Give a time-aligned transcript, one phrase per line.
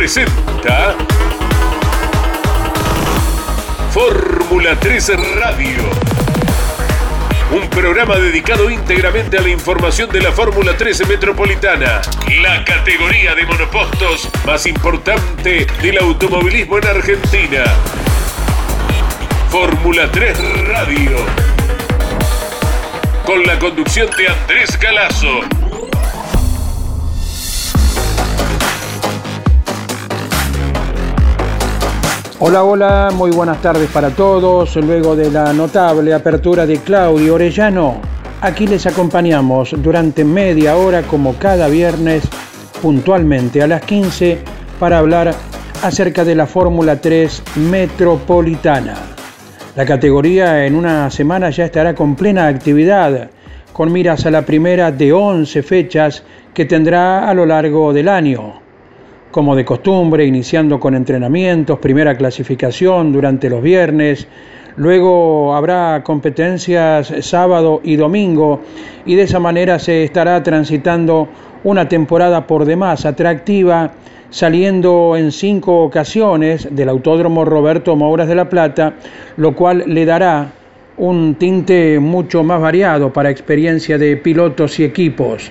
[0.00, 0.96] presenta
[3.90, 5.82] Fórmula 3 Radio.
[7.52, 12.00] Un programa dedicado íntegramente a la información de la Fórmula 13 Metropolitana,
[12.40, 17.64] la categoría de monopostos más importante del automovilismo en Argentina.
[19.50, 21.18] Fórmula 3 Radio.
[23.26, 25.40] Con la conducción de Andrés Galazo.
[32.42, 34.74] Hola, hola, muy buenas tardes para todos.
[34.76, 38.00] Luego de la notable apertura de Claudio Orellano,
[38.40, 42.26] aquí les acompañamos durante media hora como cada viernes
[42.80, 44.38] puntualmente a las 15
[44.78, 45.34] para hablar
[45.82, 48.94] acerca de la Fórmula 3 Metropolitana.
[49.76, 53.28] La categoría en una semana ya estará con plena actividad,
[53.74, 58.69] con miras a la primera de 11 fechas que tendrá a lo largo del año
[59.30, 64.26] como de costumbre, iniciando con entrenamientos, primera clasificación durante los viernes,
[64.76, 68.60] luego habrá competencias sábado y domingo
[69.06, 71.28] y de esa manera se estará transitando
[71.64, 73.92] una temporada por demás atractiva,
[74.30, 78.94] saliendo en cinco ocasiones del Autódromo Roberto Mouras de la Plata,
[79.36, 80.52] lo cual le dará
[80.96, 85.50] un tinte mucho más variado para experiencia de pilotos y equipos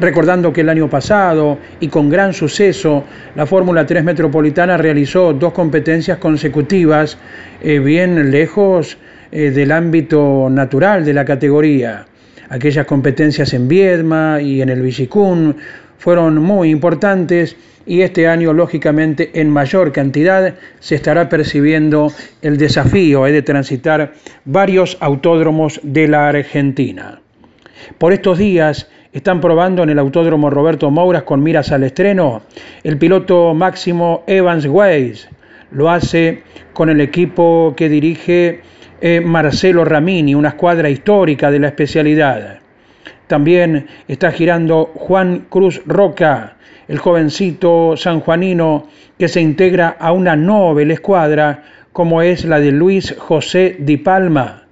[0.00, 5.52] recordando que el año pasado y con gran suceso la Fórmula 3 Metropolitana realizó dos
[5.52, 7.18] competencias consecutivas
[7.62, 8.98] eh, bien lejos
[9.32, 12.06] eh, del ámbito natural de la categoría.
[12.48, 15.56] Aquellas competencias en Viedma y en el Villicún
[15.98, 23.26] fueron muy importantes y este año, lógicamente, en mayor cantidad se estará percibiendo el desafío
[23.26, 27.20] eh, de transitar varios autódromos de la Argentina.
[27.98, 32.42] Por estos días, están probando en el Autódromo Roberto Mouras con miras al estreno
[32.84, 35.26] el piloto máximo Evans Weiss.
[35.70, 36.42] Lo hace
[36.74, 38.60] con el equipo que dirige
[39.00, 42.58] eh, Marcelo Ramini, una escuadra histórica de la especialidad.
[43.26, 46.56] También está girando Juan Cruz Roca,
[46.86, 48.86] el jovencito sanjuanino
[49.18, 54.65] que se integra a una noble escuadra como es la de Luis José Di Palma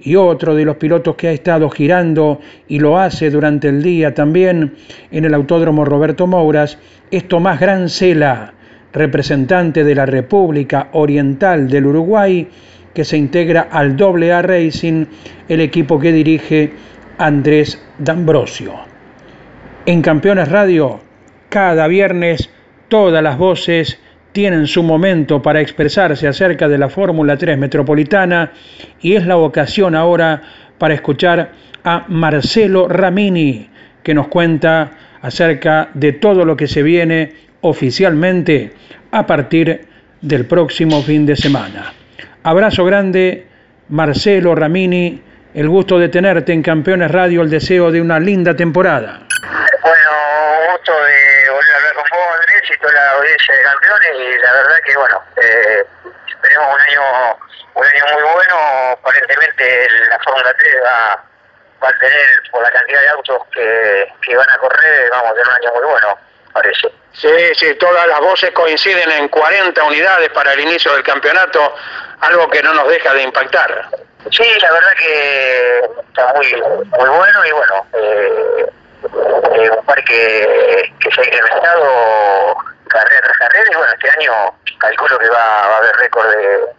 [0.00, 4.14] y otro de los pilotos que ha estado girando y lo hace durante el día
[4.14, 4.74] también
[5.10, 6.78] en el Autódromo Roberto Mouras
[7.10, 8.52] es Tomás Grancela,
[8.92, 12.48] representante de la República Oriental del Uruguay,
[12.94, 15.06] que se integra al AA Racing,
[15.48, 16.72] el equipo que dirige
[17.18, 18.74] Andrés D'Ambrosio.
[19.86, 21.00] En Campeones Radio,
[21.48, 22.50] cada viernes,
[22.88, 23.98] todas las voces
[24.32, 28.52] tienen su momento para expresarse acerca de la Fórmula 3 Metropolitana
[29.00, 30.42] y es la ocasión ahora
[30.78, 31.52] para escuchar
[31.84, 33.70] a Marcelo Ramini,
[34.02, 34.90] que nos cuenta
[35.22, 38.72] acerca de todo lo que se viene oficialmente
[39.10, 39.86] a partir
[40.20, 41.92] del próximo fin de semana.
[42.42, 43.46] Abrazo grande,
[43.88, 45.22] Marcelo Ramini,
[45.54, 49.22] el gusto de tenerte en Campeones Radio, el deseo de una linda temporada.
[49.82, 50.10] Bueno,
[50.72, 52.04] gusto de volver a hablar con
[52.82, 55.84] la audiencia de campeones, y la verdad que, bueno, eh,
[56.42, 57.38] tenemos un año
[57.78, 58.56] un año muy bueno,
[58.92, 61.24] aparentemente la Fórmula 3 va,
[61.82, 65.34] va, a tener, por la cantidad de autos que, que van a correr, vamos a
[65.34, 66.18] tener un año muy bueno,
[66.52, 66.92] parece.
[67.12, 71.74] Sí, sí, todas las voces coinciden en 40 unidades para el inicio del campeonato,
[72.20, 73.88] algo que no nos deja de impactar.
[74.30, 78.66] Sí, la verdad que está muy, muy bueno y bueno, eh,
[79.04, 82.56] eh, un parque que se ha incrementado
[82.88, 84.32] carrera tras carrera y bueno, este año
[84.78, 86.28] calculo que va, a haber récord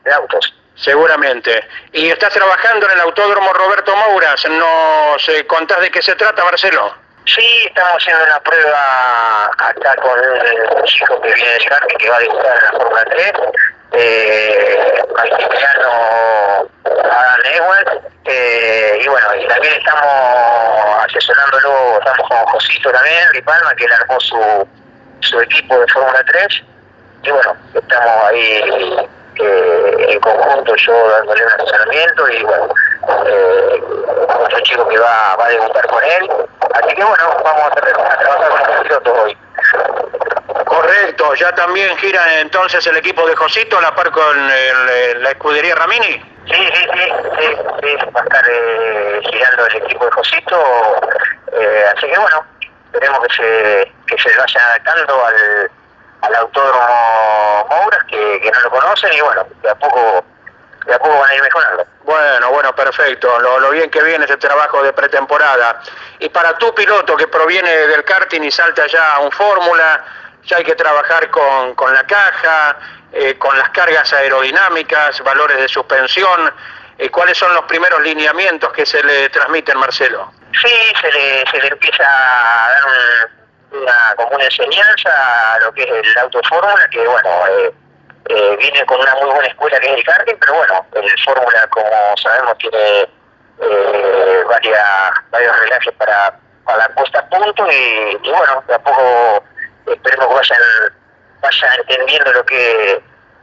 [0.03, 0.53] de, autos.
[0.75, 1.67] Seguramente.
[1.91, 4.45] ¿Y estás trabajando en el Autódromo Roberto Mouras?
[4.49, 6.95] ¿Nos eh, contás de qué se trata, Marcelo?
[7.25, 12.17] Sí, estamos haciendo una prueba acá con un chico que viene de Sharky que va
[12.17, 13.33] a en la Fórmula 3,
[13.91, 15.03] eh,
[17.11, 20.68] Adam Ewell, eh, y bueno, y también estamos
[21.19, 24.67] asesorándolo, estamos con Josito también, Ripalma, que él armó su,
[25.19, 26.63] su equipo de Fórmula 3,
[27.23, 32.73] y bueno, estamos ahí eh, en conjunto yo dándole un asesoramiento y bueno,
[33.25, 33.83] eh,
[34.27, 36.31] otro chico que va, va a debutar con él,
[36.73, 39.37] así que bueno, vamos a, trabajar con los pilotos hoy.
[40.65, 45.75] Correcto, ya también gira entonces el equipo de Josito a la par con la escudería
[45.75, 46.28] Ramini.
[46.49, 51.01] Sí, sí, sí, sí, sí, va a estar eh, girando el equipo de Josito,
[51.53, 52.45] eh, así que bueno,
[52.85, 55.71] esperemos que se, que se vayan adaptando al,
[56.21, 60.23] al autódromo Mouras, que, que no lo conocen, y bueno, de a poco
[60.85, 61.85] de a poco van a ir mejorando.
[62.03, 63.39] Bueno, bueno, perfecto.
[63.39, 65.81] Lo, lo, bien que viene ese trabajo de pretemporada.
[66.17, 70.03] Y para tu piloto que proviene del karting y salta ya a un Fórmula,
[70.49, 72.77] ya hay que trabajar con, con la caja,
[73.13, 76.53] eh, con las cargas aerodinámicas, valores de suspensión.
[76.97, 80.31] Eh, ¿Cuáles son los primeros lineamientos que se le transmiten, Marcelo?
[80.59, 83.29] Sí, se le, se le empieza a dar
[83.71, 87.71] una, como una enseñanza a lo que es el auto fórmula, que bueno, eh,
[88.29, 91.67] eh, viene con una muy buena escuela que es el karting, pero bueno, el fórmula,
[91.69, 93.07] como sabemos, tiene
[94.49, 99.43] varias, varios relajes para, para la puesta a punto y, y bueno, de a poco
[99.87, 100.59] esperemos que vayan,
[101.41, 103.01] vayan entendiendo lo que,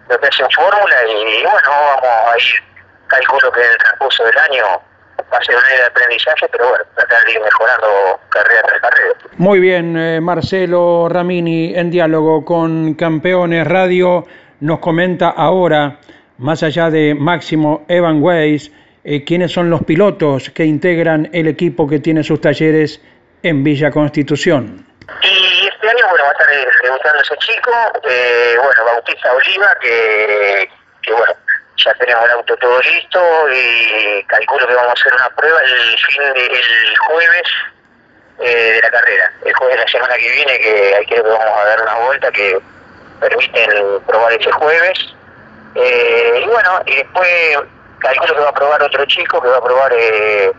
[0.08, 1.68] lo que hace en fórmula y, bueno,
[2.02, 2.64] vamos a ir,
[3.08, 4.64] calculo que en el transcurso del año
[5.32, 8.80] va a ser un año de aprendizaje, pero bueno, tratar de ir mejorando carrera tras
[8.80, 9.14] carrera.
[9.38, 14.24] Muy bien, eh, Marcelo Ramini, en diálogo con Campeones Radio,
[14.60, 15.98] nos comenta ahora,
[16.38, 18.70] más allá de Máximo Evan Weiss,
[19.04, 23.00] eh, quiénes son los pilotos que integran el equipo que tiene sus talleres
[23.42, 24.86] en Villa Constitución.
[25.22, 27.72] Y este año, bueno, va a estar eh, debutando ese chico,
[28.04, 30.68] eh, bueno, Bautista Oliva, que,
[31.02, 31.32] que bueno,
[31.76, 33.20] ya tenemos el auto todo listo
[33.52, 37.48] y calculo que vamos a hacer una prueba el fin del jueves
[38.40, 39.32] eh, de la carrera.
[39.44, 42.32] El jueves de la semana que viene, que ahí que vamos a dar una vuelta
[42.32, 42.58] que
[43.20, 44.98] permiten probar ese jueves.
[45.74, 47.58] Eh, y bueno, y después
[47.98, 50.52] calculo que va a probar otro chico, que va a probar eh,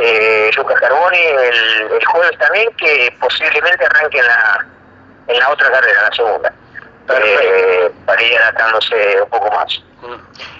[0.00, 4.66] eh, Lucas Carboni el, el jueves también, que posiblemente arranque en la,
[5.28, 6.52] en la otra carrera, en la segunda.
[7.08, 9.82] Eh, para ir adaptándose un poco más.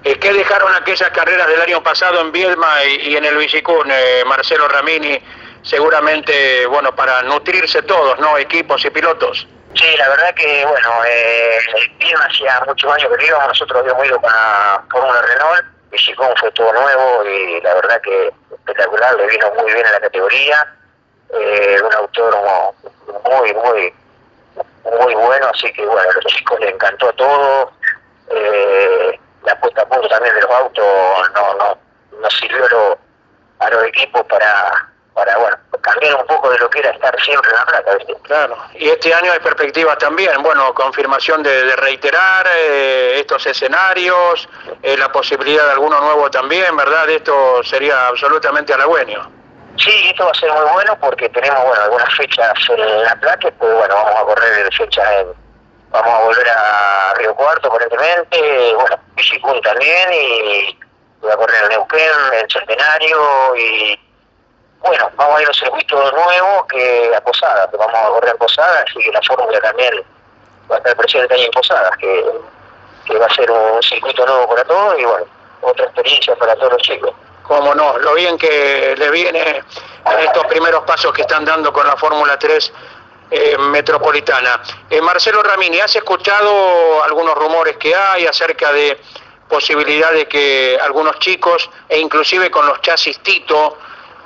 [0.04, 3.88] Eh, ¿Qué dejaron aquellas carreras del año pasado en Viedma y, y en el Villicún,
[3.90, 5.22] eh, Marcelo Ramini?
[5.62, 8.36] Seguramente, bueno, para nutrirse todos, ¿no?
[8.36, 9.46] Equipos y pilotos.
[9.74, 11.58] Sí, la verdad que, bueno, eh,
[12.00, 16.50] el hacía muchos años que íbamos, nosotros habíamos ido con la Fórmula Renault, Villicún fue
[16.50, 18.32] todo nuevo y la verdad que
[18.62, 20.74] espectacular, le vino muy bien a la categoría,
[21.34, 22.74] eh, un autódromo
[23.24, 23.94] muy, muy,
[24.98, 27.72] muy bueno, así que bueno, a los chicos les encantó todo,
[28.30, 30.84] eh, la puesta a punto también de los autos
[31.34, 31.78] no, no,
[32.20, 32.98] no sirvió
[33.58, 37.50] a los equipos para, para, bueno, cambiar un poco de lo que era estar siempre
[37.50, 38.14] en la plata, ¿viste?
[38.22, 38.56] Claro.
[38.74, 44.48] Y este año hay perspectivas también, bueno, confirmación de, de reiterar eh, estos escenarios,
[44.82, 47.08] eh, la posibilidad de alguno nuevo también, ¿verdad?
[47.10, 49.30] Esto sería absolutamente halagüeño.
[49.76, 53.50] Sí, esto va a ser muy bueno porque tenemos bueno algunas fechas en La Plata,
[53.58, 55.28] pues bueno, vamos a correr fechas en,
[55.90, 60.78] vamos a volver a Río Cuarto aparentemente, bueno, Villicún también y
[61.20, 63.98] voy a correr en Neuquén, en Centenario y
[64.82, 68.30] bueno, vamos a ir a un circuito nuevo que a Posadas, que vamos a correr
[68.30, 70.02] en Posadas, así que la fórmula también
[70.70, 72.24] va a estar presente ahí en Posadas, que,
[73.06, 75.26] que va a ser un circuito nuevo para todos y bueno,
[75.62, 77.12] otra experiencia para todos los chicos.
[77.44, 79.62] Cómo no, lo bien que le viene
[80.04, 82.72] en estos primeros pasos que están dando con la Fórmula 3
[83.30, 84.60] eh, metropolitana.
[84.90, 88.98] Eh, Marcelo Ramini, ¿has escuchado algunos rumores que hay acerca de
[89.48, 93.78] posibilidad de que algunos chicos, e inclusive con los chasis Tito,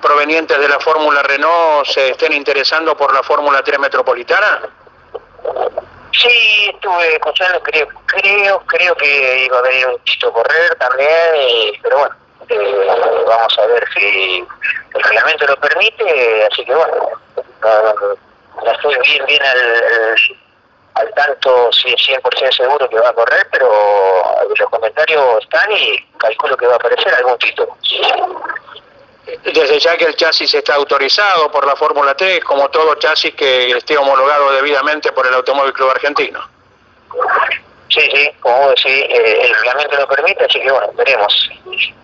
[0.07, 4.63] provenientes de la Fórmula Renault, se estén interesando por la Fórmula 3 metropolitana?
[6.13, 11.99] Sí, estuve escuchando, creo, creo, creo que iba a venir un Tito Correr también, pero
[11.99, 12.15] bueno,
[12.49, 12.87] eh,
[13.27, 14.47] vamos a ver si
[14.95, 17.11] el reglamento lo permite, así que bueno,
[18.65, 19.43] no, estoy bien, bien
[20.95, 23.69] al, tanto, es 100% seguro que va a correr, pero
[24.57, 27.77] los comentarios están y calculo que va a aparecer algún Tito.
[29.43, 33.71] Desde ya que el chasis está autorizado por la Fórmula 3, como todo chasis que
[33.71, 36.49] esté homologado debidamente por el Automóvil Club Argentino.
[37.89, 41.51] Sí, sí, como decís, eh, el reglamento lo permite, así que bueno, veremos.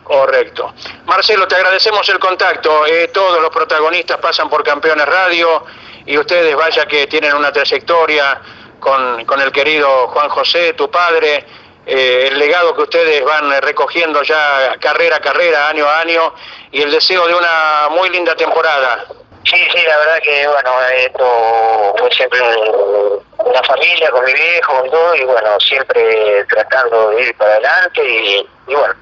[0.03, 0.75] Correcto.
[1.05, 2.87] Marcelo, te agradecemos el contacto.
[2.87, 5.65] Eh, todos los protagonistas pasan por Campeones Radio
[6.07, 8.41] y ustedes, vaya que tienen una trayectoria
[8.81, 11.45] con, con el querido Juan José, tu padre,
[11.87, 16.33] eh, el legado que ustedes van eh, recogiendo ya carrera a carrera, año a año,
[16.71, 19.05] y el deseo de una muy linda temporada.
[19.45, 24.79] Sí, sí, la verdad que, bueno, esto fue siempre un- una familia con mi viejo,
[24.81, 28.95] con todo, y bueno, siempre tratando de ir para adelante y, y bueno,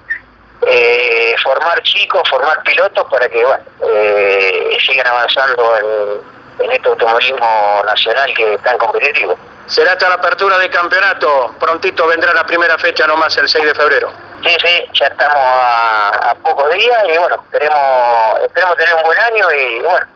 [0.66, 7.82] eh, formar chicos, formar pilotos para que, bueno, eh, sigan avanzando en, en este automovilismo
[7.84, 9.38] nacional que es tan competitivo.
[9.70, 11.54] Será hasta la apertura del campeonato.
[11.60, 14.10] Prontito vendrá la primera fecha nomás el 6 de febrero.
[14.42, 19.18] Sí, sí, ya estamos a, a pocos días y bueno, esperemos, esperemos tener un buen
[19.18, 20.06] año y bueno,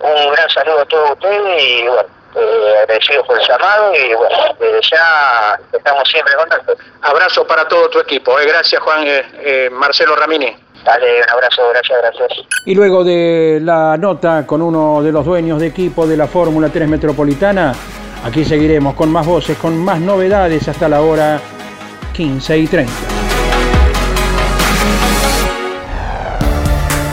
[0.00, 4.36] un gran saludo a todos ustedes y bueno, eh, agradecidos por el llamado y bueno,
[4.60, 6.76] desde ya estamos siempre en contacto.
[7.02, 8.38] Abrazo para todo tu equipo.
[8.38, 8.46] eh.
[8.46, 10.56] Gracias, Juan eh, eh, Marcelo Ramini.
[10.84, 12.28] Dale, un abrazo, gracias, gracias.
[12.66, 16.68] Y luego de la nota con uno de los dueños de equipo de la Fórmula
[16.72, 17.74] 3 Metropolitana,
[18.24, 21.40] Aquí seguiremos con más voces, con más novedades hasta la hora
[22.12, 22.92] 15 y 30.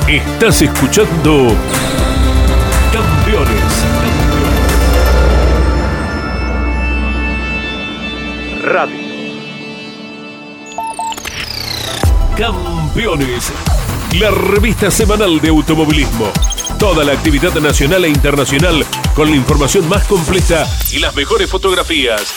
[0.08, 1.48] Estás escuchando
[2.92, 3.86] Campeones.
[8.64, 8.98] Radio.
[12.38, 13.52] Campeones.
[14.20, 16.32] La revista semanal de automovilismo.
[16.80, 18.84] Toda la actividad nacional e internacional
[19.14, 22.34] con la información más completa y las mejores fotografías.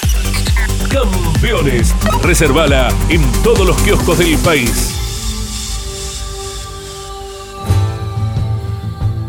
[0.90, 1.94] Campeones.
[2.22, 4.94] Reservala en todos los kioscos del país.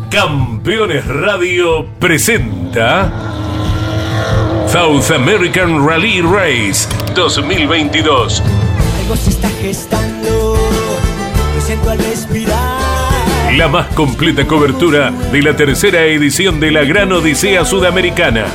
[0.10, 3.14] Campeones Radio presenta
[4.68, 8.44] South American Rally Race 2022.
[9.00, 10.11] Algo está gestando,
[13.56, 18.46] La más completa cobertura de la tercera edición de la Gran Odisea Sudamericana.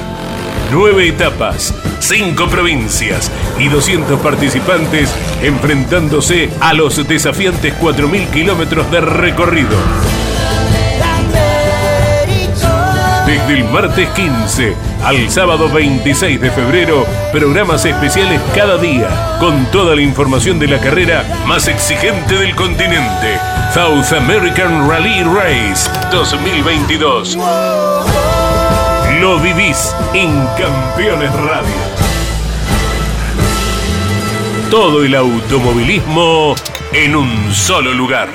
[0.70, 10.15] Nueve etapas, cinco provincias y 200 participantes enfrentándose a los desafiantes 4.000 kilómetros de recorrido.
[13.26, 19.97] Desde el martes 15 al sábado 26 de febrero, programas especiales cada día, con toda
[19.97, 23.40] la información de la carrera más exigente del continente.
[23.75, 27.37] South American Rally Race 2022.
[29.21, 31.75] Lo vivís en Campeones Radio.
[34.71, 36.54] Todo el automovilismo
[36.92, 38.28] en un solo lugar.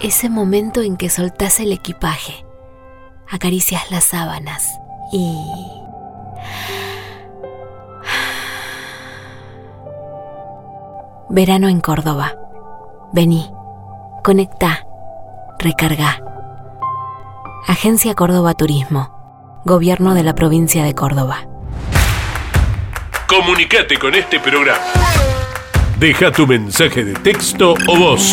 [0.00, 2.46] Ese momento en que soltás el equipaje,
[3.28, 4.78] acaricias las sábanas
[5.12, 5.44] y...
[11.28, 12.36] Verano en Córdoba.
[13.12, 13.50] Vení,
[14.22, 14.86] conecta,
[15.58, 16.22] recarga.
[17.66, 19.60] Agencia Córdoba Turismo.
[19.64, 21.48] Gobierno de la provincia de Córdoba.
[23.26, 24.78] Comunicate con este programa.
[25.98, 28.32] Deja tu mensaje de texto o voz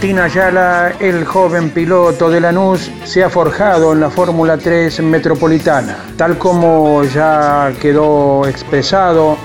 [0.00, 5.94] Agustín Ayala, el joven piloto de Lanús, se ha forjado en la Fórmula 3 Metropolitana,
[6.16, 9.36] tal como ya quedó expresado,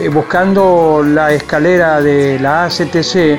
[0.00, 3.38] eh, buscando la escalera de la ACTC,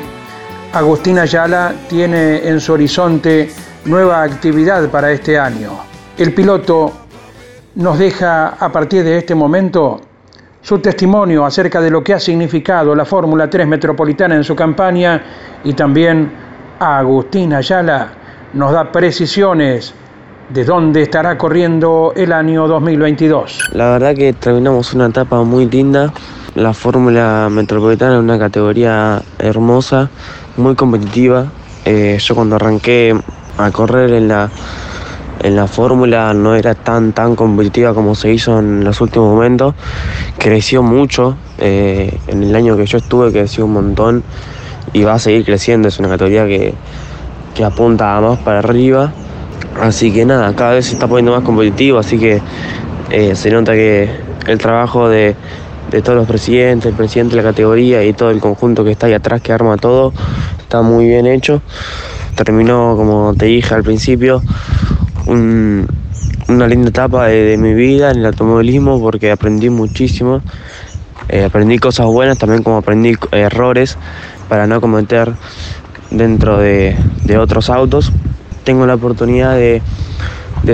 [0.72, 3.52] Agustín Ayala tiene en su horizonte
[3.84, 5.72] nueva actividad para este año.
[6.18, 6.94] El piloto
[7.76, 10.00] nos deja a partir de este momento
[10.62, 15.60] su testimonio acerca de lo que ha significado la Fórmula 3 Metropolitana en su campaña
[15.66, 16.43] y también
[16.84, 18.12] Agustín Ayala
[18.54, 19.94] nos da precisiones
[20.50, 23.70] de dónde estará corriendo el año 2022.
[23.72, 26.12] La verdad que terminamos una etapa muy linda.
[26.56, 30.10] La Fórmula Metropolitana es una categoría hermosa,
[30.58, 31.48] muy competitiva.
[31.86, 33.16] Eh, yo cuando arranqué
[33.58, 34.50] a correr en la,
[35.42, 39.74] en la Fórmula no era tan tan competitiva como se hizo en los últimos momentos.
[40.38, 41.38] Creció mucho.
[41.60, 44.24] eh, en el año que yo estuve creció un montón
[44.94, 45.88] y va a seguir creciendo.
[45.88, 46.74] Es una categoría que,
[47.56, 49.12] que apunta más para arriba.
[49.82, 52.42] Así que nada, cada vez se está poniendo más competitivo, así que
[53.10, 54.08] eh, se nota que
[54.48, 55.36] el trabajo de,
[55.90, 59.08] de todos los presidentes, el presidente de la categoría y todo el conjunto que está
[59.08, 60.14] ahí atrás que arma todo,
[60.60, 61.62] está muy bien hecho.
[62.36, 64.44] Terminó, como te dije al principio,
[65.26, 65.88] un-
[66.50, 70.42] una linda etapa de, de mi vida en el automovilismo porque aprendí muchísimo.
[71.30, 73.98] Eh, aprendí cosas buenas, también como aprendí eh, errores
[74.48, 75.34] para no cometer
[76.12, 76.96] dentro de,
[77.40, 78.12] otros autos.
[78.64, 79.82] Tengo la oportunidad de,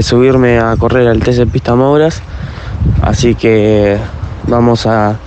[0.02, 2.22] subirme a correr al TC Pista Mouras,
[3.02, 3.98] así que
[4.48, 5.18] vamos a,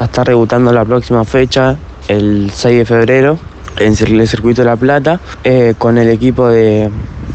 [0.00, 1.76] estar debutando la próxima fecha,
[2.08, 3.38] el 6 de febrero,
[3.78, 6.90] en el Circuito de La Plata, eh, con el equipo de,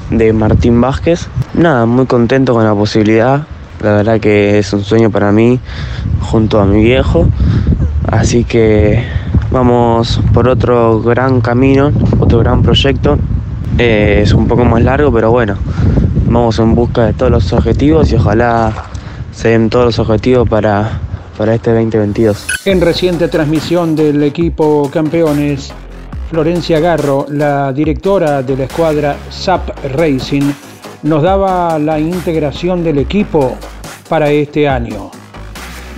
[0.09, 1.27] de Martín Vázquez.
[1.53, 3.47] Nada, muy contento con la posibilidad,
[3.81, 5.59] la verdad que es un sueño para mí
[6.21, 7.27] junto a mi viejo,
[8.07, 9.03] así que
[9.51, 13.17] vamos por otro gran camino, otro gran proyecto.
[13.77, 15.57] Eh, es un poco más largo, pero bueno,
[16.27, 18.73] vamos en busca de todos los objetivos y ojalá
[19.31, 20.99] se den todos los objetivos para,
[21.37, 22.47] para este 2022.
[22.65, 25.73] En reciente transmisión del equipo campeones,
[26.29, 30.51] Florencia Garro, la directora de la escuadra SAP Racing,
[31.03, 33.55] nos daba la integración del equipo
[34.09, 35.11] para este año.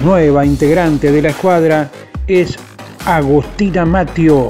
[0.04, 1.90] Nueva integrante de la escuadra
[2.28, 2.58] es
[3.08, 4.50] Agustina Matio,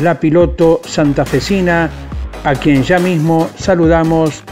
[0.00, 1.90] la piloto santafesina,
[2.44, 4.44] a quien ya mismo saludamos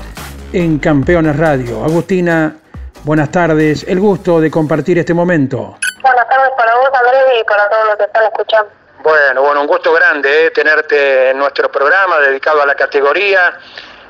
[0.52, 1.85] en Campeones Radio.
[1.85, 2.57] Agustina,
[3.04, 5.78] buenas tardes, el gusto de compartir este momento.
[6.02, 8.71] Buenas tardes para vos, Andrés, y para todos los que están escuchando.
[9.04, 13.57] Bueno, bueno, un gusto grande eh, tenerte en nuestro programa dedicado a la categoría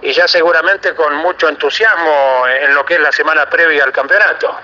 [0.00, 4.56] y ya seguramente con mucho entusiasmo en lo que es la semana previa al campeonato.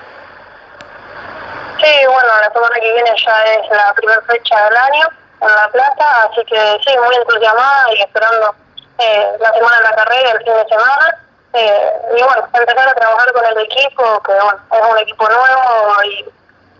[1.80, 5.08] Sí, bueno, la semana que viene ya es la primera fecha del año
[5.40, 8.54] en La Plata, así que sí, muy entusiasmada y esperando
[8.98, 11.18] eh, la semana de la carrera, el fin de semana.
[11.52, 16.02] Eh, y bueno, empezar a trabajar con el equipo, que bueno, es un equipo nuevo,
[16.04, 16.24] y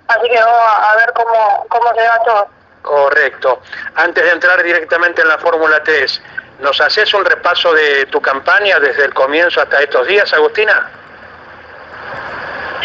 [0.09, 2.49] así que vamos a ver cómo, cómo se va todo.
[2.83, 3.61] Correcto.
[3.95, 6.23] Antes de entrar directamente en la Fórmula 3,
[6.59, 10.91] ¿nos haces un repaso de tu campaña desde el comienzo hasta estos días, Agustina?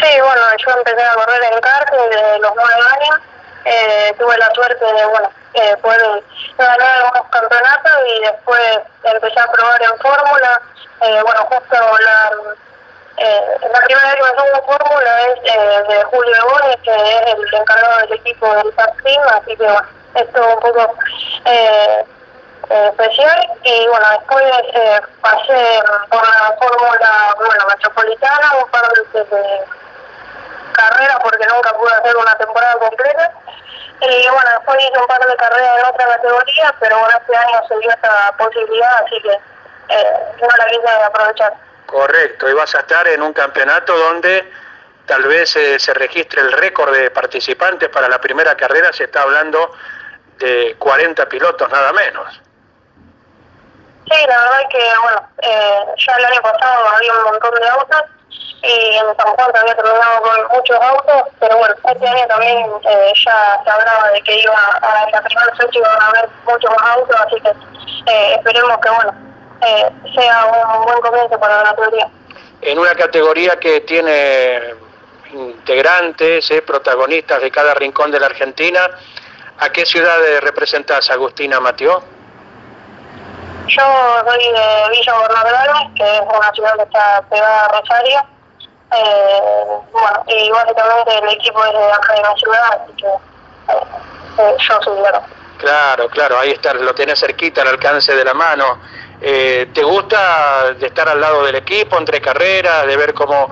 [0.00, 3.20] Sí, bueno, yo empecé a correr en karting desde los nueve años.
[3.66, 6.22] Eh, tuve la suerte de, bueno, eh, poder
[6.56, 10.60] ganar algunos campeonatos y después empecé a probar en fórmula.
[11.02, 12.32] Eh, bueno, justo la,
[13.18, 17.34] eh, la primera vez que me en fórmula es eh, de Julio Bones, que es
[17.34, 20.94] el encargado del equipo del Team, así que bueno, esto un poco
[21.44, 22.04] eh,
[22.70, 23.48] especial.
[23.64, 29.64] Y bueno, después eh, pasé por la fórmula bueno, metropolitana, un par de, de
[30.80, 33.32] carreras porque nunca pude hacer una temporada completa.
[34.00, 37.60] Y bueno, después hice un par de carreras en otra categoría, pero bueno, este año
[37.68, 39.32] se dio esta posibilidad, así que
[39.88, 41.52] eh, no la quise aprovechar.
[41.86, 44.50] Correcto, y vas a estar en un campeonato donde
[45.06, 49.22] tal vez eh, se registre el récord de participantes para la primera carrera, se está
[49.22, 49.72] hablando
[50.38, 52.40] de 40 pilotos nada menos.
[54.10, 57.68] Sí, la verdad es que, bueno, eh, ya el año pasado había un montón de
[57.68, 58.02] autos
[58.62, 63.12] y en San Juan había terminado con muchos autos, pero bueno, este año también eh,
[63.24, 66.96] ya se hablaba de que iba a la primera fecha iban a haber muchos más
[66.96, 69.14] autos, así que eh, esperemos que, bueno,
[69.62, 70.44] eh, sea
[70.76, 72.08] un buen comienzo para la teoría.
[72.62, 74.74] En una categoría que tiene
[75.32, 78.90] integrantes, eh, protagonistas de cada rincón de la Argentina,
[79.58, 82.02] ¿a qué ciudades representas, Agustina Mateo?
[83.70, 83.82] Yo
[84.26, 88.20] soy de Villa Bernal que es una ciudad que está pegada a Rosario.
[88.92, 93.82] Eh, bueno, y básicamente el equipo es de acá de la ciudad, así que eh,
[94.38, 95.22] eh, yo soy acá.
[95.58, 98.80] Claro, claro, ahí está, lo tenés cerquita, al alcance de la mano.
[99.20, 103.50] Eh, ¿Te gusta de estar al lado del equipo entre carreras, de ver cómo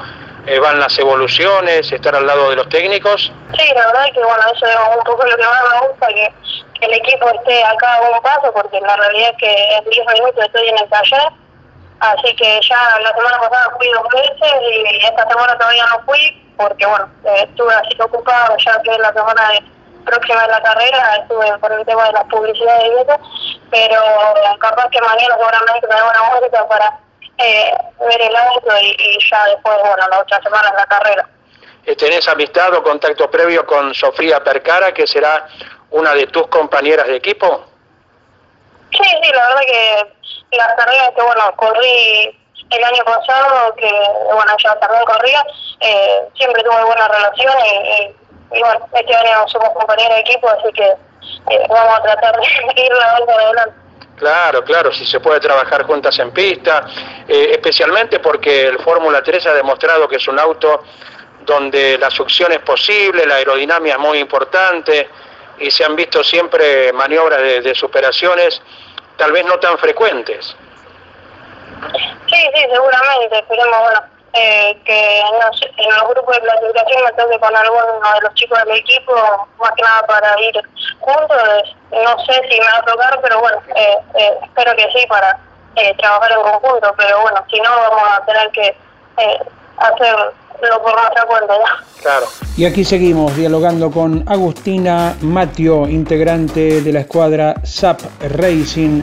[0.49, 3.31] eh, van las evoluciones, estar al lado de los técnicos?
[3.57, 6.07] Sí, la verdad es que bueno, eso es un poco lo que más me gusta,
[6.09, 6.33] que,
[6.81, 10.45] el equipo esté acá a un paso, porque la realidad es que en 10 minutos
[10.45, 11.29] estoy en el taller,
[12.01, 16.53] así que ya la semana pasada fui dos veces y esta semana todavía no fui,
[16.57, 19.65] porque bueno, eh, estuve así ocupado, ya que la semana de,
[20.05, 23.21] próxima de la carrera, estuve por el tema de las publicidades y eso,
[23.71, 24.01] pero
[24.61, 27.08] capaz que mañana seguramente me da una música para
[27.39, 31.29] eh, ver el auto y, y ya después, bueno, la otra semana es la carrera.
[31.87, 35.47] Eh, ¿Tenés amistad o contacto previo con Sofía Percara, que será
[35.91, 37.65] una de tus compañeras de equipo?
[38.91, 42.39] Sí, sí, la verdad que las carreras que, bueno, corrí
[42.71, 43.91] el año pasado, que,
[44.33, 45.45] bueno, ya también corría,
[45.81, 48.17] eh, siempre tuve buena relación y, y,
[48.59, 52.47] y, bueno, este año somos compañeros de equipo, así que eh, vamos a tratar de
[52.83, 53.88] ir la vuelta adelante.
[54.19, 56.87] Claro, claro, si se puede trabajar juntas en pista,
[57.27, 60.83] eh, especialmente porque el Fórmula 3 ha demostrado que es un auto
[61.43, 65.09] donde la succión es posible, la aerodinámica es muy importante
[65.59, 68.61] y se han visto siempre maniobras de, de superaciones,
[69.17, 70.57] tal vez no tan frecuentes.
[72.27, 77.13] Sí, sí, seguramente, esperemos, bueno, eh, que no sé, en los grupos de clasificación me
[77.13, 79.15] toque con alguno de los chicos del equipo,
[79.59, 80.63] más que nada para ir
[81.01, 85.07] juntos, no sé si me va a tocar, pero bueno, eh, eh, espero que sí
[85.07, 85.39] para
[85.77, 88.67] eh, trabajar en conjunto, pero bueno, si no vamos a tener que
[89.17, 89.39] eh,
[89.79, 92.03] hacerlo por nuestra cuenta ya.
[92.03, 92.27] Claro.
[92.57, 99.03] Y aquí seguimos dialogando con Agustina Matio, integrante de la escuadra SAP Racing,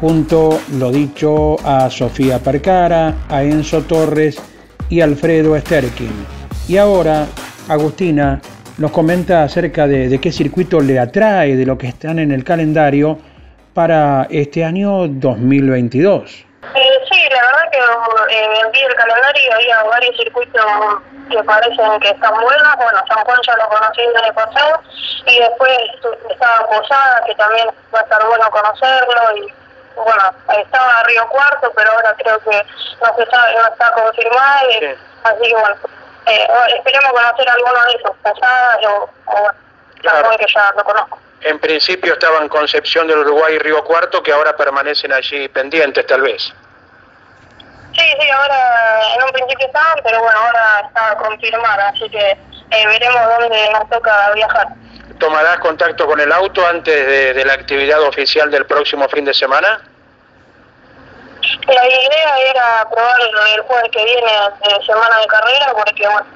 [0.00, 4.40] junto, lo dicho, a Sofía Percara, a Enzo Torres
[4.88, 6.26] y Alfredo Sterkin.
[6.68, 7.26] Y ahora,
[7.68, 8.40] Agustina
[8.78, 12.44] nos comenta acerca de, de qué circuito le atrae, de lo que están en el
[12.44, 13.18] calendario
[13.76, 16.46] para este año 2022.
[16.74, 17.78] Eh, sí, la verdad que
[18.34, 20.64] eh, vi el calendario y había varios circuitos
[21.30, 22.76] que parecen que están buenos.
[22.76, 24.80] Bueno, San Juan ya lo conocí el año pasado
[25.26, 25.78] y después
[26.30, 29.20] estaba Posada, que también va a estar bueno conocerlo
[29.96, 30.22] bueno,
[30.62, 32.66] estaba Río Cuarto, pero ahora creo que
[33.00, 34.84] no se sabe, no está confirmado, y,
[35.24, 35.76] así que bueno,
[36.26, 39.50] eh, esperemos conocer alguno de esos, Posadas o, o
[40.00, 40.30] Claro.
[40.38, 41.18] que ya lo conozco.
[41.40, 46.06] En principio estaba en Concepción del Uruguay y Río Cuarto, que ahora permanecen allí pendientes
[46.06, 46.42] tal vez.
[47.94, 52.30] Sí, sí, ahora en un principio estaban, pero bueno, ahora está confirmada, así que
[52.70, 54.68] eh, veremos dónde nos toca viajar.
[55.18, 59.80] ¿Tomarás contacto con el auto antes de, la actividad oficial del próximo fin de semana?
[61.66, 66.26] La idea era probar el jueves que viene de semana de carrera, porque bueno,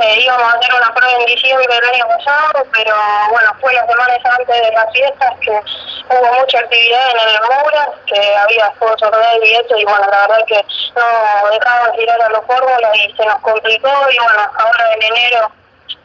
[0.00, 2.94] eh, íbamos a hacer una prueba en diciembre del año pasado, pero
[3.30, 7.88] bueno, fue las semanas antes de las fiestas que hubo mucha actividad en el Moura,
[8.06, 10.64] que había juegos sorteos y eso, y bueno, la verdad que
[10.96, 15.52] no dejaban girar a los fórmulas y se nos complicó, y bueno, ahora en enero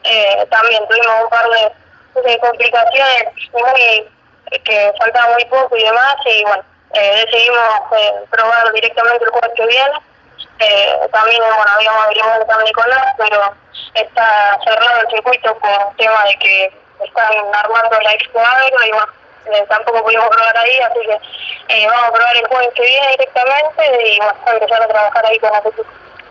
[0.04, 1.85] eh, también tuvimos un par de,
[2.22, 4.08] de complicaciones muy
[4.64, 6.62] que faltaba muy poco y demás, y bueno,
[6.94, 9.94] eh, decidimos eh, probar directamente el jueves que viene.
[10.58, 13.54] Eh, también bueno, habíamos averiguado con Nicolás, pero
[13.94, 16.72] está cerrado el circuito por tema de que
[17.04, 19.12] están armando la Expo Agro y bueno,
[19.52, 24.08] eh, tampoco pudimos probar ahí, así que vamos a probar el jueves que viene directamente
[24.08, 25.84] y bueno, a empezar a trabajar ahí con equipo.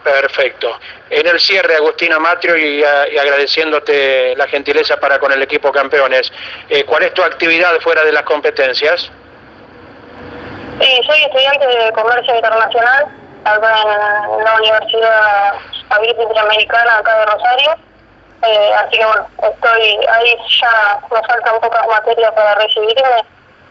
[0.06, 0.80] Perfecto.
[1.10, 5.72] En el cierre, Agustina Matrio, y, a- y agradeciéndote la gentileza para con el equipo
[5.72, 6.32] campeones,
[6.70, 9.10] eh, ¿cuál es tu actividad fuera de las competencias?
[10.80, 13.06] Sí, soy estudiante de Comercio Internacional
[13.46, 13.82] acá
[14.38, 15.54] en la Universidad
[15.90, 17.76] Agrícola Interamericana acá de Rosario.
[18.44, 23.24] Eh, así que bueno, estoy ahí ya me faltan pocas materias para recibirme,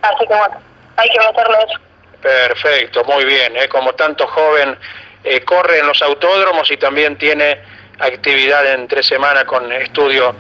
[0.03, 0.61] así que bueno,
[0.97, 1.79] hay que meterle eso.
[2.23, 3.57] Perfecto, muy bien.
[3.57, 3.69] ¿eh?
[3.69, 4.77] Como tanto joven,
[5.25, 7.61] eh, corre en los autódromos y también tiene
[7.99, 10.37] actividad entre semana con estudio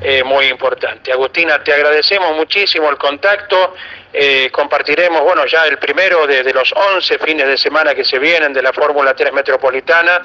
[0.00, 1.12] eh, muy importante.
[1.12, 3.74] Agustina, te agradecemos muchísimo el contacto.
[4.12, 8.18] Eh, compartiremos, bueno, ya el primero de, de los 11 fines de semana que se
[8.18, 10.22] vienen de la Fórmula 3 Metropolitana,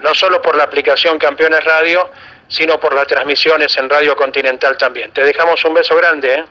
[0.00, 2.10] no solo por la aplicación Campeones Radio,
[2.48, 5.10] sino por las transmisiones en Radio Continental también.
[5.12, 6.34] Te dejamos un beso grande.
[6.34, 6.44] ¿eh?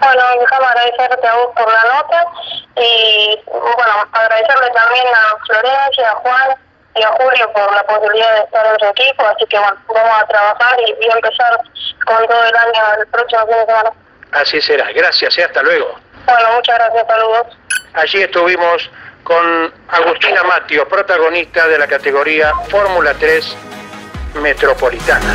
[0.00, 2.24] Bueno, déjame agradecerte a vos por la nota
[2.76, 6.56] y bueno, agradecerle también a Florencia, a Juan
[6.94, 10.22] y a Julio por la posibilidad de estar en su equipo, así que bueno, vamos
[10.22, 11.60] a trabajar y, y empezar
[12.06, 13.92] con todo el año el próximo fin de semana.
[14.32, 14.92] Así será.
[14.92, 15.44] Gracias, ¿eh?
[15.44, 15.98] hasta luego.
[16.26, 17.46] Bueno, muchas gracias, saludos.
[17.94, 18.90] Allí estuvimos
[19.24, 23.56] con Agustina Matio, protagonista de la categoría Fórmula 3
[24.34, 25.34] Metropolitana.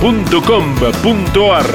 [0.00, 1.66] www.terrus.com.ar.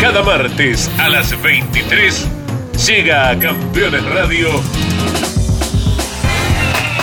[0.00, 2.26] Cada martes a las 23
[2.86, 4.48] llega a Campeones Radio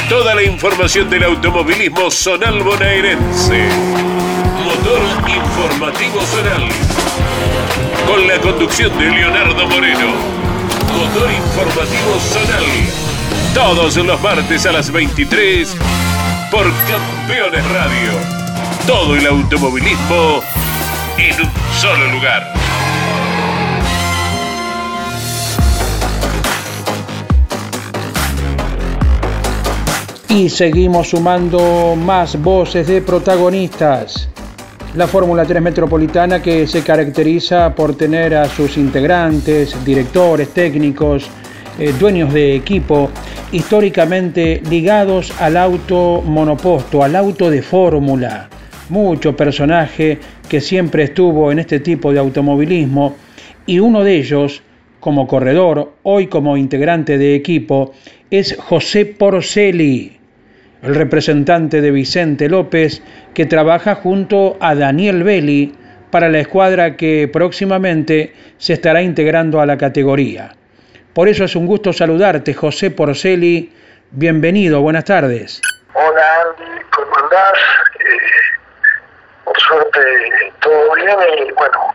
[0.09, 3.67] toda la información del automovilismo zonal bonaerense.
[4.63, 6.69] Motor informativo zonal.
[8.07, 10.13] Con la conducción de Leonardo Moreno.
[10.95, 13.14] Motor informativo zonal.
[13.55, 15.77] Todos los martes a las 23
[16.51, 18.11] por Campeones Radio.
[18.85, 20.41] Todo el automovilismo
[21.17, 22.53] en un solo lugar.
[30.27, 34.27] Y seguimos sumando más voces de protagonistas.
[34.95, 41.29] La Fórmula 3 Metropolitana que se caracteriza por tener a sus integrantes, directores, técnicos,
[41.79, 43.09] eh, dueños de equipo,
[43.51, 48.49] históricamente ligados al auto monoposto, al auto de fórmula.
[48.89, 53.15] Mucho personaje que siempre estuvo en este tipo de automovilismo
[53.65, 54.61] y uno de ellos,
[54.99, 57.93] como corredor, hoy como integrante de equipo,
[58.29, 60.17] es José Porceli,
[60.83, 63.01] el representante de Vicente López,
[63.33, 65.73] que trabaja junto a Daniel Belli
[66.11, 70.55] para la escuadra que próximamente se estará integrando a la categoría.
[71.15, 73.73] Por eso es un gusto saludarte, José Porceli.
[74.11, 75.61] Bienvenido, buenas tardes.
[75.93, 77.53] Hola Andy, ¿cómo andás?
[78.01, 78.17] Eh,
[79.45, 81.15] por suerte todo bien
[81.47, 81.93] y bueno,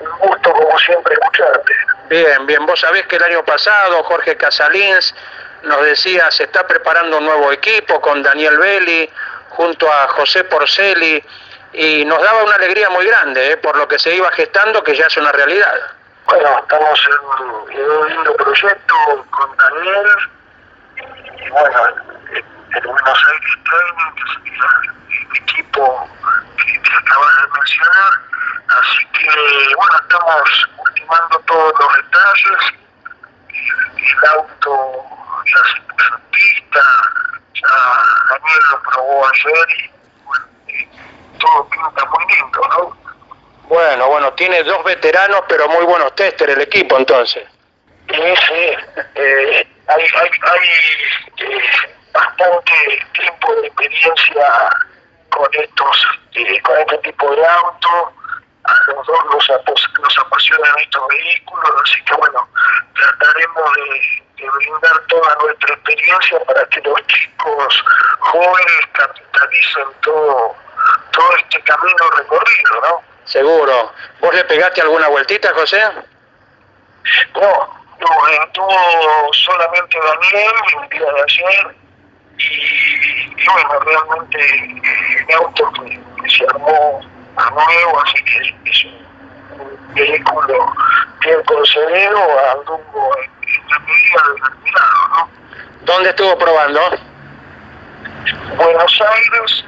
[0.00, 1.72] Un gusto, como siempre, escucharte.
[2.10, 2.66] Bien, bien.
[2.66, 5.14] Vos sabés que el año pasado Jorge Casalins
[5.62, 9.08] nos decía, se está preparando un nuevo equipo con Daniel Belli,
[9.50, 11.22] junto a José Porceli,
[11.72, 13.56] y nos daba una alegría muy grande ¿eh?
[13.58, 15.72] por lo que se iba gestando, que ya es una realidad.
[16.26, 18.94] Bueno, estamos en, un lindo proyecto
[19.30, 20.08] con Daniel,
[20.96, 21.78] y bueno,
[22.30, 26.08] el, Buenos Aires Training, que sería el equipo
[26.56, 28.12] que te acabas de mencionar,
[28.68, 32.74] así que bueno, estamos ultimando todos los detalles,
[33.96, 35.04] el, auto
[35.44, 35.86] ya se
[37.54, 37.72] ya
[38.30, 39.90] Daniel lo probó ayer y
[40.24, 40.44] bueno,
[41.38, 43.05] todo pinta muy lindo, ¿no?
[43.68, 47.44] Bueno, bueno, tiene dos veteranos, pero muy buenos tester el equipo entonces.
[48.08, 48.76] Sí, sí.
[49.16, 50.68] Eh, hay hay, hay
[51.38, 51.62] eh,
[52.12, 52.72] bastante
[53.12, 54.70] tiempo de experiencia
[55.30, 58.12] con estos eh, con este tipo de auto.
[58.64, 62.48] A los dos nos, apos- nos apasionan estos vehículos, así que bueno,
[62.94, 67.84] trataremos de, de brindar toda nuestra experiencia para que los chicos
[68.18, 70.56] jóvenes capitalicen todo,
[71.12, 73.15] todo este camino recorrido, ¿no?
[73.26, 73.92] Seguro.
[74.20, 75.80] ¿Vos le pegaste alguna vueltita, José?
[77.34, 81.76] No, no, eh, tuvo solamente Daniel el día de ayer
[82.38, 87.00] y, y bueno, realmente eh, el auto que, que se armó
[87.36, 89.06] a nuevo, así que es un,
[89.94, 90.74] vehículo
[91.20, 92.18] bien concedido
[92.50, 95.30] al rumbo en, en la medida determinada, ¿no?
[95.82, 96.80] ¿Dónde estuvo probando?
[98.56, 99.64] Buenos Aires,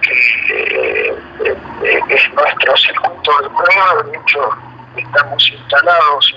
[0.00, 0.12] que
[0.50, 4.50] eh, eh, es nuestro circuito de prueba, de hecho
[4.96, 6.34] estamos instalados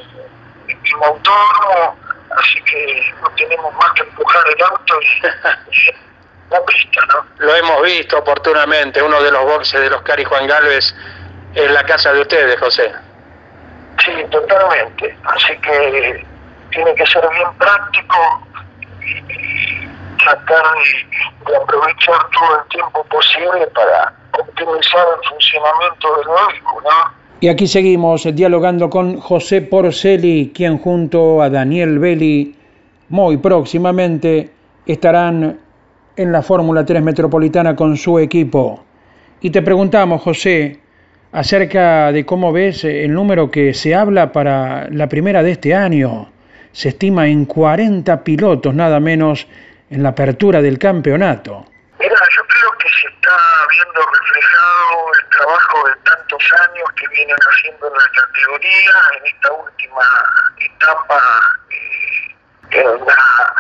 [0.66, 1.98] en el mismo autódromo,
[2.38, 5.22] así que no tenemos más que empujar el auto y
[6.52, 7.26] la pista, ¿no?
[7.46, 10.96] Lo hemos visto oportunamente, uno de los boxes de los Cari Juan Galvez
[11.56, 12.92] en la casa de ustedes, José.
[14.04, 16.26] Sí, totalmente, así que
[16.72, 18.48] tiene que ser bien práctico
[19.02, 19.87] y,
[20.28, 26.28] y de, de aprovechar todo el tiempo posible para optimizar el funcionamiento del.
[27.40, 32.56] Y aquí seguimos dialogando con José Porceli, quien junto a Daniel Belli
[33.10, 34.50] muy próximamente
[34.86, 35.60] estarán
[36.16, 38.84] en la Fórmula 3 Metropolitana con su equipo.
[39.40, 40.80] Y te preguntamos, José,
[41.32, 46.30] acerca de cómo ves el número que se habla para la primera de este año.
[46.72, 49.48] Se estima en 40 pilotos, nada menos,
[49.90, 51.66] en la apertura del campeonato.
[52.00, 53.36] Mira, yo creo que se está
[53.72, 59.52] viendo reflejado el trabajo de tantos años que vienen haciendo en la categoría, en esta
[59.54, 60.04] última
[60.60, 61.22] etapa,
[61.70, 62.36] eh,
[62.72, 63.54] en, la,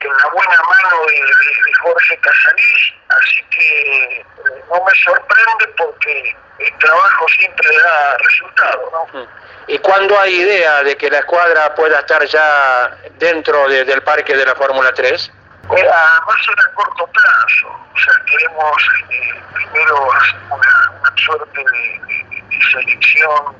[0.00, 4.24] en la buena mano de, de- de Jorge Casalís, así que eh,
[4.70, 9.26] no me sorprende porque el trabajo siempre da resultado, ¿no?
[9.68, 14.34] ¿Y cuándo hay idea de que la escuadra pueda estar ya dentro de- del parque
[14.34, 15.30] de la Fórmula 3?
[15.70, 17.68] Mira, va a corto plazo.
[17.68, 18.76] O sea, queremos
[19.10, 23.56] eh, primero hacer una, una suerte de, selección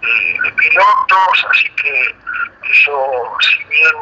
[0.00, 2.16] de, pilotos, así que
[2.70, 3.92] eso, si bien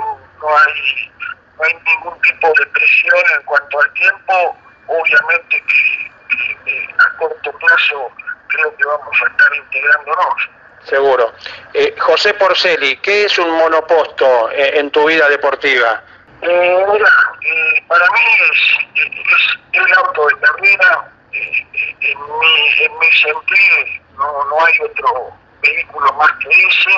[0.40, 1.12] no hay,
[1.58, 8.10] no hay ningún tipo de presión en cuanto al tiempo, obviamente que, a corto plazo
[8.48, 10.50] creo que vamos a estar integrándonos.
[10.84, 11.32] Seguro.
[11.74, 16.02] Eh, José Porceli, ¿qué es un monoposto eh, en tu vida deportiva?
[16.42, 17.08] Eh, mira,
[17.42, 23.06] eh, para mí es, es el auto de carrera, eh, eh, en, mi, en mi
[23.12, 25.30] sentir no, no hay otro
[25.62, 26.90] vehículo más que ese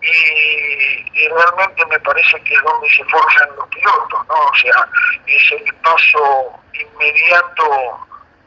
[0.00, 4.34] y, realmente me parece que es donde se forjan los pilotos, ¿no?
[4.34, 4.88] O sea,
[5.26, 8.06] es el paso inmediato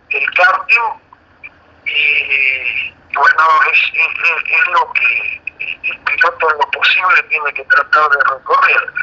[0.10, 1.01] del karting
[1.86, 7.63] y bueno, es, es- es- es lo que el piloto en lo posible tiene que
[7.65, 8.93] tratar de recorrer.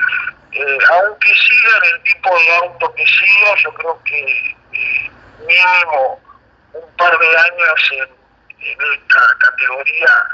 [0.53, 6.21] Eh, aunque sigan el tipo de auto que siga, yo creo que eh, mínimo
[6.75, 8.09] un par de años en,
[8.61, 10.29] en esta categoría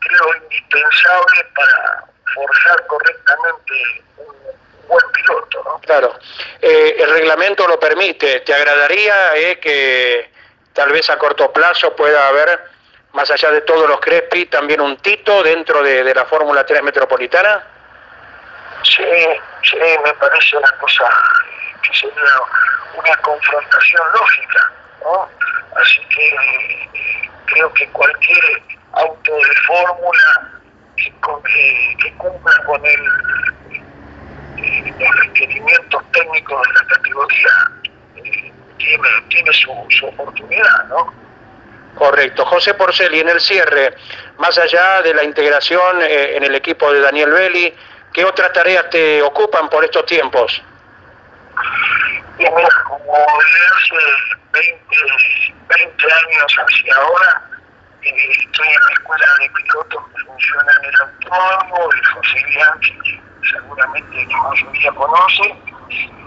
[0.00, 5.78] creo indispensable para forjar correctamente un buen piloto, ¿no?
[5.80, 6.18] Claro.
[6.60, 8.40] Eh, el reglamento lo permite.
[8.40, 10.30] ¿Te agradaría eh, que
[10.72, 12.60] tal vez a corto plazo pueda haber,
[13.16, 17.64] más allá de todos los Crespi, también un Tito dentro de, la Fórmula 3 Metropolitana?
[18.82, 19.02] Sí,
[19.62, 21.08] sí, me parece una cosa
[21.82, 22.22] que sería
[22.94, 24.70] una confrontación lógica,
[25.02, 25.28] ¿no?
[25.80, 26.88] Así que
[27.46, 30.50] creo que cualquier auto de fórmula
[30.96, 33.02] que, cumpla con el,
[34.98, 37.70] los requerimientos técnicos de la categoría
[38.16, 41.25] eh, tiene, tiene su, su oportunidad, ¿no?
[41.96, 42.44] Correcto.
[42.44, 43.94] José Porceli, en el cierre,
[44.36, 47.74] más allá de la integración eh, en el equipo de Daniel Belli,
[48.12, 50.62] ¿qué otras tareas te ocupan por estos tiempos?
[52.38, 53.96] Mira, como desde hace
[54.52, 54.96] 20,
[55.68, 57.42] 20 años hacia ahora,
[58.02, 63.22] eh, estoy en la escuela de pilotos que funciona en el autónomo, de José Bianchi,
[63.50, 65.56] seguramente la mayoría conoce,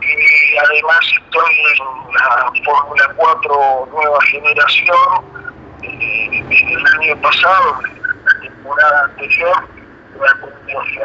[0.01, 5.48] y además estoy en la Fórmula 4 nueva generación,
[5.83, 9.67] eh, el año pasado, la temporada anterior,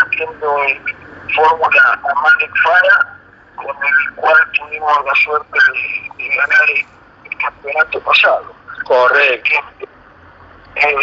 [0.00, 3.18] haciendo en Fórmula Amalek Fara,
[3.56, 6.86] con el cual tuvimos la suerte de, de ganar el,
[7.30, 8.54] el campeonato pasado.
[8.84, 9.54] Correcto.
[10.76, 10.96] Eh,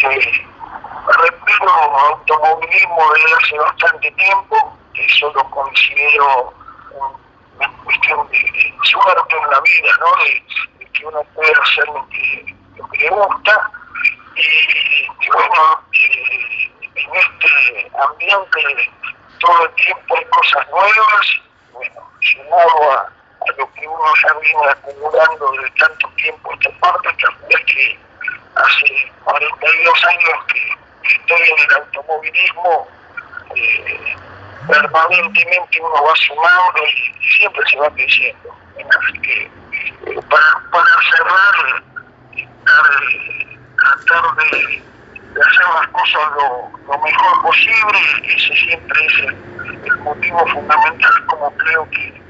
[1.17, 6.53] repito automovilismo desde hace bastante tiempo, eso lo considero
[7.57, 10.23] una cuestión de, suerte en la vida, ¿no?
[10.23, 10.43] De,
[10.79, 12.55] de que uno puede hacer lo que
[12.99, 13.71] le gusta
[14.35, 15.83] y, bueno,
[16.95, 18.91] en este ambiente
[19.39, 21.41] todo el tiempo hay cosas nuevas,
[21.73, 27.09] bueno, sumado a, a lo que uno ya viene acumulando de tanto tiempo esta parte,
[27.17, 27.99] que es que
[28.55, 32.87] hace 42 años que estoy en el automovilismo,
[33.55, 34.15] eh,
[34.67, 38.55] permanentemente uno va sumando y siempre se va creciendo.
[38.77, 41.83] Así que eh, para, para cerrar,
[43.77, 44.83] tratar, de,
[45.41, 52.21] hacer las cosas lo, mejor posible, ese siempre es el, motivo fundamental, como creo que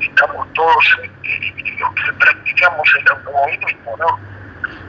[0.00, 1.10] estamos todos eh,
[1.78, 4.20] los que practicamos el automovilismo, ¿no?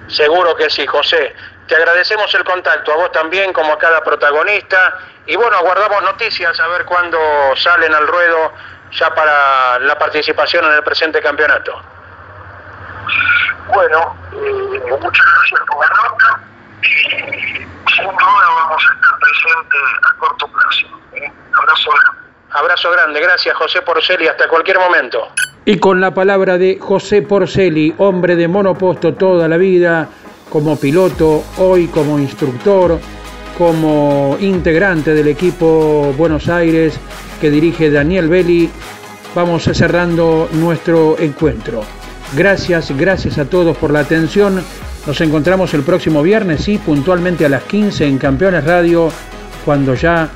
[0.07, 1.33] Seguro que sí, José.
[1.67, 4.97] Te agradecemos el contacto, a vos también, como a cada protagonista.
[5.25, 7.17] Y bueno, aguardamos noticias a ver cuándo
[7.55, 8.53] salen al ruedo
[8.91, 11.81] ya para la participación en el presente campeonato.
[13.67, 16.39] Bueno, eh, muchas gracias por la nota
[16.83, 20.87] y sin duda vamos a estar presentes a corto plazo.
[21.13, 21.31] ¿eh?
[21.57, 22.21] Abrazo grande.
[22.53, 25.27] Abrazo grande, gracias José Porceli, hasta cualquier momento.
[25.63, 30.09] Y con la palabra de José Porceli, hombre de monoposto toda la vida,
[30.49, 32.99] como piloto, hoy como instructor,
[33.57, 36.99] como integrante del equipo Buenos Aires
[37.39, 38.69] que dirige Daniel Belli,
[39.33, 41.83] vamos cerrando nuestro encuentro.
[42.35, 44.63] Gracias, gracias a todos por la atención.
[45.05, 49.11] Nos encontramos el próximo viernes, sí, puntualmente a las 15 en Campeones Radio,
[49.65, 50.29] cuando ya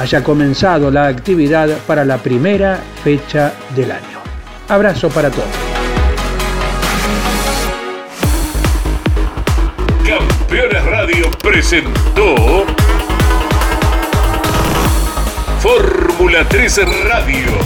[0.00, 4.20] haya comenzado la actividad para la primera fecha del año.
[4.68, 5.48] Abrazo para todos.
[10.04, 12.64] Campeones Radio presentó
[15.60, 17.65] Fórmula 13 Radio.